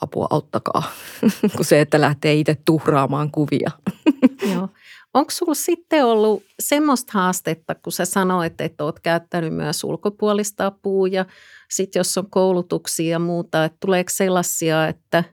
apua 0.00 0.26
auttakaa, 0.30 0.82
kuin 1.56 1.64
se, 1.64 1.80
että 1.80 2.00
lähtee 2.00 2.34
itse 2.34 2.56
tuhraamaan 2.64 3.30
kuvia. 3.30 3.70
Joo. 4.54 4.68
Onko 5.14 5.30
sinulla 5.30 5.54
sitten 5.54 6.04
ollut 6.04 6.42
semmoista 6.60 7.12
haastetta, 7.14 7.74
kun 7.74 7.92
sä 7.92 8.04
sanoit, 8.04 8.60
että 8.60 8.84
olet 8.84 9.00
käyttänyt 9.00 9.54
myös 9.54 9.84
ulkopuolista 9.84 10.66
apua 10.66 11.08
ja 11.08 11.24
sitten 11.70 12.00
jos 12.00 12.18
on 12.18 12.30
koulutuksia 12.30 13.10
ja 13.10 13.18
muuta, 13.18 13.64
että 13.64 13.78
tuleeko 13.80 14.10
sellaisia, 14.12 14.88
että 14.88 15.24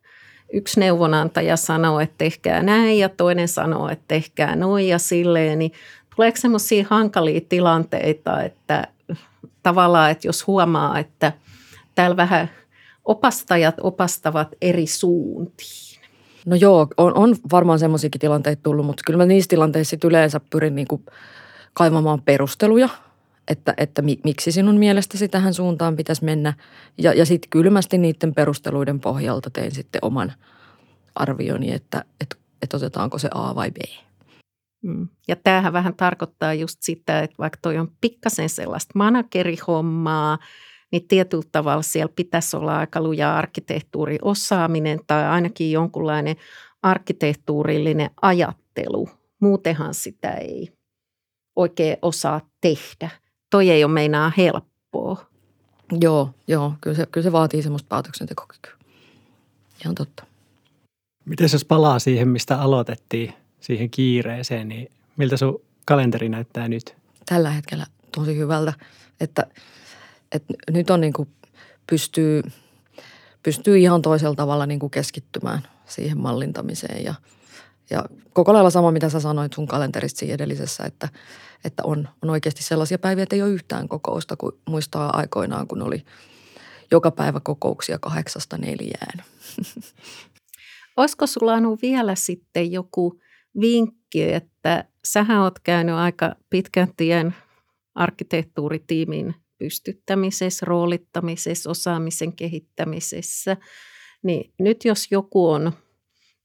yksi 0.53 0.79
neuvonantaja 0.79 1.57
sanoo, 1.57 1.99
että 1.99 2.15
tehkää 2.17 2.63
näin 2.63 2.99
ja 2.99 3.09
toinen 3.09 3.47
sanoo, 3.47 3.89
että 3.89 4.05
tehkää 4.07 4.55
noin 4.55 4.87
ja 4.87 4.99
silleen, 4.99 5.59
niin 5.59 5.71
tuleeko 6.15 6.37
semmoisia 6.37 6.85
hankalia 6.89 7.41
tilanteita, 7.49 8.43
että 8.43 8.87
tavallaan, 9.63 10.11
että 10.11 10.27
jos 10.27 10.47
huomaa, 10.47 10.99
että 10.99 11.31
täällä 11.95 12.17
vähän 12.17 12.49
opastajat 13.05 13.75
opastavat 13.81 14.47
eri 14.61 14.87
suuntiin, 14.87 15.91
No 16.45 16.55
joo, 16.55 16.87
on, 16.97 17.17
on 17.17 17.35
varmaan 17.51 17.79
semmoisiakin 17.79 18.21
tilanteita 18.21 18.63
tullut, 18.63 18.85
mutta 18.85 19.03
kyllä 19.05 19.17
mä 19.17 19.25
niissä 19.25 19.49
tilanteissa 19.49 19.97
yleensä 20.03 20.41
pyrin 20.49 20.75
niin 20.75 20.87
kuin 20.87 21.05
kaivamaan 21.73 22.21
perusteluja, 22.21 22.89
että, 23.47 23.73
että 23.77 24.01
miksi 24.01 24.51
sinun 24.51 24.77
mielestäsi 24.77 25.27
tähän 25.27 25.53
suuntaan 25.53 25.95
pitäisi 25.95 26.25
mennä. 26.25 26.53
Ja, 26.97 27.13
ja 27.13 27.25
sitten 27.25 27.49
kylmästi 27.49 27.97
niiden 27.97 28.33
perusteluiden 28.33 28.99
pohjalta 28.99 29.49
tein 29.49 29.71
sitten 29.71 29.99
oman 30.05 30.33
arvioni, 31.15 31.71
että, 31.71 32.05
että, 32.21 32.35
että 32.61 32.77
otetaanko 32.77 33.17
se 33.17 33.29
A 33.33 33.55
vai 33.55 33.71
B. 33.71 33.77
Mm. 34.83 35.07
Ja 35.27 35.35
tämähän 35.35 35.73
vähän 35.73 35.95
tarkoittaa 35.95 36.53
just 36.53 36.77
sitä, 36.81 37.19
että 37.19 37.35
vaikka 37.39 37.59
toi 37.61 37.77
on 37.77 37.91
pikkasen 38.01 38.49
sellaista 38.49 38.91
managerihommaa, 38.95 40.37
niin 40.91 41.07
tietyllä 41.07 41.43
tavalla 41.51 41.81
siellä 41.81 42.13
pitäisi 42.15 42.57
olla 42.57 42.77
aika 42.77 43.01
luja 43.01 43.35
arkkitehtuuriosaaminen 43.37 44.99
tai 45.07 45.27
ainakin 45.27 45.71
jonkunlainen 45.71 46.35
arkkitehtuurillinen 46.81 48.09
ajattelu. 48.21 49.09
Muutenhan 49.39 49.93
sitä 49.93 50.31
ei 50.31 50.73
oikein 51.55 51.97
osaa 52.01 52.41
tehdä. 52.61 53.09
Toi 53.51 53.69
ei 53.69 53.83
ole 53.83 53.93
meinaa 53.93 54.31
helppoa. 54.37 55.25
Joo, 56.01 56.29
joo. 56.47 56.73
Kyllä 56.81 56.95
se, 56.97 57.05
kyllä 57.05 57.23
se 57.23 57.31
vaatii 57.31 57.63
semmoista 57.63 57.87
päätöksentekokykyä. 57.89 58.73
Ihan 59.83 59.95
totta. 59.95 60.23
Miten 61.25 61.49
jos 61.51 61.65
palaa 61.65 61.99
siihen, 61.99 62.27
mistä 62.27 62.61
aloitettiin, 62.61 63.33
siihen 63.59 63.89
kiireeseen, 63.89 64.67
niin 64.67 64.91
miltä 65.17 65.37
sun 65.37 65.61
kalenteri 65.85 66.29
näyttää 66.29 66.67
nyt? 66.67 66.95
Tällä 67.25 67.49
hetkellä 67.49 67.85
tosi 68.11 68.37
hyvältä, 68.37 68.73
että– 69.19 69.45
että 70.31 70.53
nyt 70.71 70.89
on 70.89 71.01
niin 71.01 71.13
kuin 71.13 71.29
pystyy, 71.87 72.43
pystyy 73.43 73.77
ihan 73.77 74.01
toisella 74.01 74.35
tavalla 74.35 74.65
niin 74.65 74.79
kuin 74.79 74.91
keskittymään 74.91 75.61
siihen 75.85 76.17
mallintamiseen 76.17 77.03
ja, 77.03 77.13
ja 77.89 78.05
koko 78.33 78.53
lailla 78.53 78.69
sama, 78.69 78.91
mitä 78.91 79.09
sä 79.09 79.19
sanoit 79.19 79.53
sun 79.53 79.67
kalenterista 79.67 80.25
edellisessä, 80.25 80.83
että, 80.83 81.09
että 81.65 81.83
on, 81.85 82.09
on 82.21 82.29
oikeasti 82.29 82.63
sellaisia 82.63 82.99
päiviä, 82.99 83.23
että 83.23 83.35
ei 83.35 83.41
ole 83.41 83.51
yhtään 83.51 83.87
kokousta, 83.87 84.35
kun 84.35 84.59
muistaa 84.69 85.17
aikoinaan, 85.17 85.67
kun 85.67 85.81
oli 85.81 86.05
joka 86.91 87.11
päivä 87.11 87.39
kokouksia 87.43 87.99
kahdeksasta 87.99 88.57
neljään. 88.57 89.23
Olisiko 90.97 91.27
sulla 91.27 91.53
Anu 91.53 91.77
vielä 91.81 92.15
sitten 92.15 92.71
joku 92.71 93.19
vinkki, 93.59 94.33
että 94.33 94.85
sähän 95.05 95.41
oot 95.41 95.59
käynyt 95.59 95.95
aika 95.95 96.35
pitkän 96.49 96.87
tien 96.97 97.35
arkkitehtuuritiimin 97.95 99.35
pystyttämisessä, 99.57 100.65
roolittamisessa, 100.65 101.69
osaamisen 101.69 102.33
kehittämisessä. 102.33 103.57
Niin 104.23 104.53
nyt 104.59 104.85
jos 104.85 105.07
joku 105.11 105.49
on 105.49 105.71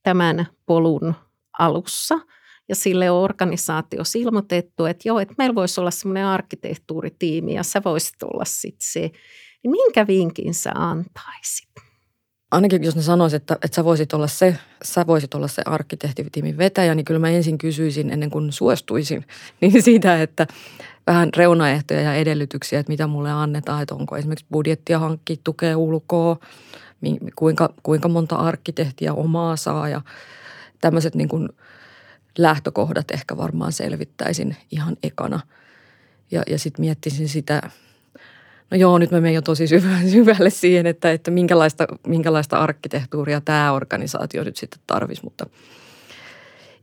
tämän 0.03 0.47
polun 0.67 1.15
alussa 1.59 2.19
ja 2.69 2.75
sille 2.75 3.11
on 3.11 3.23
organisaatiossa 3.23 4.19
ilmoitettu, 4.19 4.85
että 4.85 5.09
joo, 5.09 5.19
että 5.19 5.35
meillä 5.39 5.55
voisi 5.55 5.81
olla 5.81 5.91
semmoinen 5.91 6.27
arkkitehtuuritiimi 6.27 7.55
ja 7.55 7.63
sä 7.63 7.83
voisit 7.85 8.23
olla 8.23 8.45
sitten 8.45 8.89
se, 8.93 9.01
niin 9.01 9.71
minkä 9.71 10.07
vinkin 10.07 10.55
sä 10.55 10.73
antaisit? 10.75 11.69
Ainakin 12.51 12.85
jos 12.85 12.97
ne 12.97 13.03
sanoisivat, 13.03 13.43
että, 13.43 13.55
että 13.55 13.75
sä, 13.75 13.85
voisit 13.85 14.13
olla 14.13 14.27
se, 14.27 14.59
sä 14.85 15.07
voisit 15.07 15.35
olla 15.35 15.49
se 15.49 15.63
arkkitehtitiimin 15.67 16.59
vetäjä, 16.59 16.95
niin 16.95 17.05
kyllä 17.05 17.21
mä 17.21 17.31
ensin 17.31 17.59
kysyisin 17.59 18.11
ennen 18.11 18.31
kuin 18.31 18.53
suostuisin, 18.53 19.25
niin 19.61 19.83
siitä, 19.83 20.23
että 20.23 20.47
vähän 21.07 21.29
reunaehtoja 21.37 22.01
ja 22.01 22.15
edellytyksiä, 22.15 22.81
että 22.81 22.93
mitä 22.93 23.07
mulle 23.07 23.31
annetaan, 23.31 23.83
että 23.83 23.95
onko 23.95 24.17
esimerkiksi 24.17 24.47
budjettia 24.53 24.99
hankkia 24.99 25.37
tukea 25.45 25.79
ulkoa, 25.79 26.37
kuinka, 27.37 27.75
kuinka 27.83 28.09
monta 28.09 28.37
arkkitehtiä 28.37 29.15
omaa 29.15 29.57
saa 29.57 29.89
ja 29.89 30.01
tämmöiset 30.81 31.15
niin 31.15 31.29
kuin 31.29 31.49
lähtökohdat 32.39 33.11
ehkä 33.11 33.37
varmaan 33.37 33.73
selvittäisin 33.73 34.57
ihan 34.71 34.97
ekana. 35.03 35.41
Ja, 36.31 36.43
ja 36.47 36.59
sitten 36.59 36.85
miettisin 36.85 37.29
sitä, 37.29 37.71
no 38.71 38.77
joo, 38.77 38.99
nyt 38.99 39.11
mä 39.11 39.21
menen 39.21 39.35
jo 39.35 39.43
tosi 39.43 39.67
syvälle 40.13 40.51
siihen, 40.51 40.87
että, 40.87 41.13
että 41.13 41.31
minkälaista, 41.31 41.87
minkälaista 42.07 42.59
arkkitehtuuria 42.59 43.41
tämä 43.41 43.73
organisaatio 43.73 44.45
nyt 44.45 44.57
sitten 44.57 44.81
tarvisi, 44.87 45.25
mutta 45.25 45.47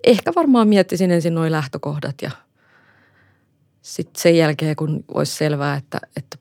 ehkä 0.03 0.31
varmaan 0.35 0.67
miettisin 0.67 1.11
ensin 1.11 1.35
nuo 1.35 1.51
lähtökohdat 1.51 2.15
ja– 2.21 2.31
sitten 3.83 4.21
sen 4.21 4.37
jälkeen, 4.37 4.75
kun 4.75 5.05
olisi 5.07 5.35
selvää, 5.35 5.75
että, 5.75 5.99
että 6.17 6.37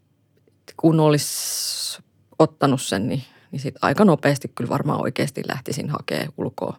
kun 0.76 1.00
olisi 1.00 2.02
ottanut 2.38 2.82
sen, 2.82 3.08
niin, 3.08 3.22
niin 3.50 3.60
sitten 3.60 3.78
aika 3.82 4.04
nopeasti 4.04 4.52
kyllä 4.54 4.68
varmaan 4.68 5.00
oikeasti 5.00 5.42
lähtisin 5.48 5.90
hakemaan 5.90 6.32
ulkoa 6.38 6.78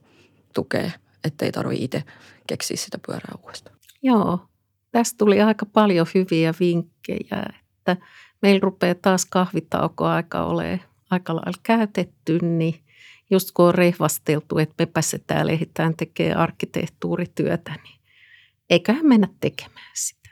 tukea, 0.53 0.91
ettei 1.23 1.51
tarvitse 1.51 1.83
itse 1.83 2.03
keksiä 2.47 2.77
sitä 2.77 2.97
pyörää 3.05 3.35
uudestaan. 3.43 3.75
Joo, 4.03 4.39
tästä 4.91 5.17
tuli 5.17 5.41
aika 5.41 5.65
paljon 5.65 6.07
hyviä 6.15 6.53
vinkkejä, 6.59 7.45
että 7.77 7.97
meillä 8.41 8.59
rupeaa 8.59 8.95
taas 8.95 9.25
kahvitauko 9.25 10.05
aika 10.05 10.45
ole 10.45 10.79
aika 11.09 11.35
lailla 11.35 11.59
käytetty, 11.63 12.39
niin 12.39 12.83
just 13.29 13.51
kun 13.53 13.65
on 13.65 13.75
rehvasteltu, 13.75 14.57
että 14.57 14.85
me 14.85 14.87
täällä 15.27 15.51
ehditään 15.51 15.95
tekemään 15.97 16.37
arkkitehtuurityötä, 16.37 17.75
niin 17.83 17.99
eiköhän 18.69 19.05
mennä 19.05 19.27
tekemään 19.39 19.91
sitä. 19.93 20.22